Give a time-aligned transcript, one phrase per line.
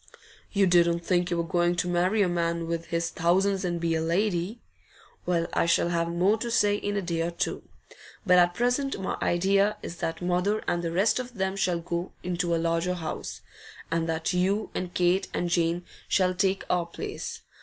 [0.51, 3.93] 'You didn't think you were going to marry a man with his thousands and be
[3.93, 4.59] a lady?
[5.27, 7.69] Well, I shall have more to say in a day or two.
[8.25, 12.13] But at present my idea is that mother and the rest of them shall go
[12.23, 13.41] into a larger house,
[13.91, 17.41] and that you and Kate and Jane shall take our place.